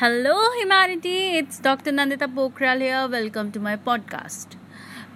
Hello, 0.00 0.34
humanity. 0.56 1.36
It's 1.36 1.58
Dr. 1.58 1.90
Nandita 1.90 2.26
Pokral 2.32 2.80
here. 2.80 3.08
Welcome 3.08 3.50
to 3.50 3.58
my 3.58 3.74
podcast. 3.76 4.54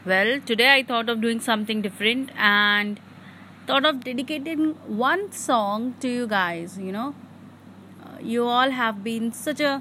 Well, 0.04 0.40
today 0.40 0.72
I 0.72 0.82
thought 0.82 1.08
of 1.08 1.20
doing 1.20 1.38
something 1.38 1.82
different 1.82 2.32
and 2.36 2.98
thought 3.68 3.84
of 3.84 4.02
dedicating 4.02 4.74
one 5.04 5.30
song 5.30 5.94
to 6.00 6.08
you 6.08 6.26
guys. 6.26 6.76
You 6.78 6.90
know, 6.90 7.14
uh, 8.04 8.18
you 8.20 8.44
all 8.44 8.70
have 8.70 9.04
been 9.04 9.32
such 9.32 9.60
a 9.60 9.80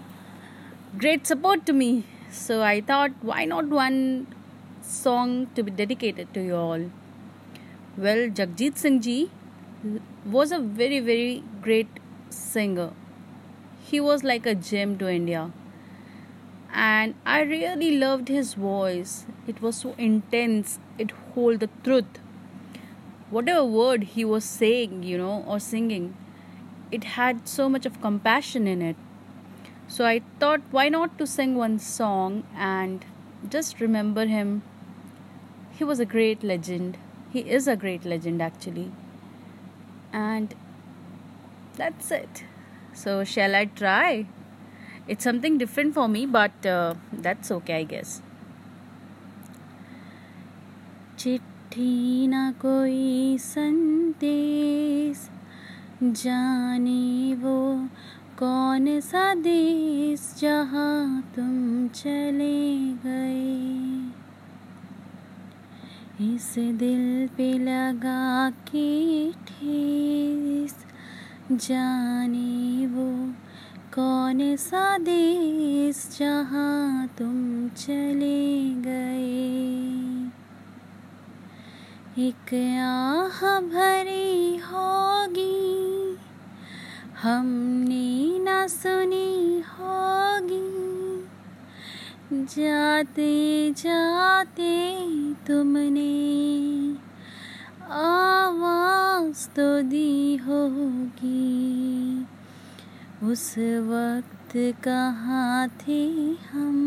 great 1.00 1.26
support 1.26 1.66
to 1.66 1.74
me. 1.74 2.06
So 2.30 2.62
I 2.62 2.80
thought, 2.82 3.10
why 3.22 3.46
not 3.46 3.70
one 3.70 4.28
song 4.84 5.48
to 5.56 5.64
be 5.64 5.72
dedicated 5.72 6.32
to 6.36 6.44
you 6.44 6.56
all? 6.56 6.92
Well, 7.98 8.28
Jagjit 8.30 8.78
Singh 8.78 9.02
ji 9.02 9.32
was 10.28 10.52
a 10.52 10.60
very, 10.60 11.00
very 11.00 11.44
great 11.60 11.90
singer 12.30 12.92
he 13.92 14.00
was 14.00 14.24
like 14.24 14.46
a 14.46 14.56
gem 14.56 14.98
to 14.98 15.10
India. 15.10 15.52
And 16.74 17.16
I 17.26 17.42
really 17.42 17.98
loved 17.98 18.30
his 18.30 18.54
voice. 18.54 19.26
It 19.46 19.62
was 19.62 19.76
so 19.76 19.94
intense, 19.98 20.80
it 20.98 21.12
hold 21.34 21.60
the 21.60 21.70
truth. 21.84 22.20
Whatever 23.30 23.66
word 23.66 24.04
he 24.16 24.24
was 24.24 24.46
saying, 24.46 25.04
you 25.04 25.18
know, 25.18 25.44
or 25.46 25.60
singing, 25.60 26.16
it 26.92 27.04
had 27.16 27.48
so 27.48 27.68
much 27.68 27.86
of 27.86 28.02
compassion 28.02 28.68
in 28.68 28.82
it. 28.82 28.96
So 29.88 30.06
I 30.06 30.22
thought, 30.40 30.62
why 30.72 30.88
not 30.88 31.18
to 31.18 31.28
sing 31.28 31.56
one 31.56 31.78
song 31.78 32.44
and 32.56 33.04
just 33.50 33.82
remember 33.82 34.26
him? 34.26 34.62
He 35.78 35.84
was 35.84 36.00
a 36.00 36.06
great 36.06 36.44
legend. 36.44 36.98
He 37.34 37.40
is 37.40 37.68
a 37.68 37.76
great 37.76 38.06
legend, 38.06 38.42
actually. 38.42 38.92
And 40.14 40.56
that's 41.76 42.12
it. 42.12 42.46
So, 42.94 43.24
shall 43.24 43.56
I 43.56 43.66
try? 43.66 44.28
It's 45.08 45.24
something 45.24 45.58
different 45.58 45.94
for 45.94 46.08
me, 46.08 46.26
but 46.26 46.66
uh, 46.66 46.96
that's 47.12 47.52
okay, 47.52 47.80
I 47.80 47.84
guess. 47.84 48.22
चिट्ठी 51.20 52.28
ना 52.28 52.52
कोई 52.62 53.38
संदेश 53.42 55.28
जाने 56.04 57.36
वो 57.42 57.58
कौन 58.40 59.00
सा 59.10 59.34
देश 59.44 60.22
जहाँ 60.40 61.22
तुम 61.36 61.88
चले 61.96 62.78
गए 63.06 63.52
इस 66.34 66.54
दिल 66.80 67.28
पे 67.38 67.52
लगा 67.58 68.50
के 68.72 69.32
ठेस 69.48 70.76
जाने 71.52 72.88
वो 72.88 73.08
कौन 73.94 74.56
सा 74.56 74.98
देश 74.98 76.18
जहाँ 76.20 77.08
तुम 77.08 77.68
चले 77.70 78.70
गए? 78.82 79.52
एक 82.20 82.54
आह 82.82 83.60
भरी 83.62 84.58
होगी, 84.58 86.18
हमने 87.24 88.10
न 88.40 88.68
सुनी 88.68 89.64
होगी। 89.70 90.62
जाते 92.46 93.72
जाते 93.72 94.74
तुमने 95.48 96.12
आवाज़ 99.42 99.56
तो 99.56 99.90
दी 99.90 100.38
होगी 100.38 102.26
उस 103.26 103.54
वक्त 103.90 104.54
कहाँ 104.84 105.68
थे 105.82 106.02
हम 106.52 106.78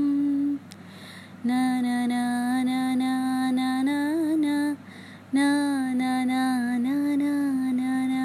ना 1.46 1.62
ना 1.80 1.96
ना 2.06 2.22
ना 2.62 2.94
ना 2.94 3.10
ना 3.50 3.82
ना 3.82 3.98
ना 4.36 4.54
ना 5.34 5.48
ना 5.92 6.12
ना 6.24 6.78
ना 6.78 6.94
ना 7.16 7.34
ना 7.72 7.92
ना 8.06 8.24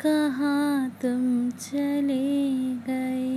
कहाँ 0.00 0.90
तुम 1.02 1.50
चले 1.60 2.24
गए 2.88 3.30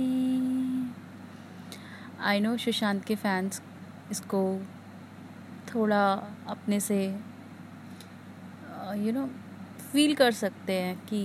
आई 2.22 2.40
नो 2.40 2.56
सुशांत 2.56 3.04
के 3.04 3.14
फैंस 3.16 3.62
इसको 4.10 4.44
थोड़ा 5.74 6.04
अपने 6.48 6.80
से 6.80 7.00
यू 8.96 9.12
नो 9.12 9.26
फील 9.92 10.14
कर 10.14 10.32
सकते 10.32 10.72
हैं 10.72 10.96
कि 11.06 11.22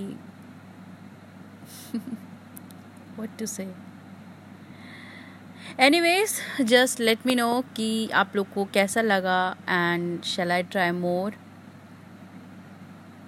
what 3.20 3.38
to 3.40 3.46
say 3.46 3.68
anyways 6.02 6.36
just 6.68 7.00
let 7.00 7.26
me 7.26 7.36
know 7.36 7.50
कि 7.76 7.90
आप 8.14 8.36
लोग 8.36 8.54
को 8.54 8.66
कैसा 8.74 9.02
लगा 9.02 9.40
and 9.70 10.22
shall 10.26 10.52
I 10.52 10.64
try 10.64 10.92
more 10.92 11.36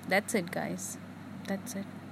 that's 0.09 0.35
it 0.35 0.49
guys 0.53 0.95
that's 1.47 1.77
it 1.77 2.02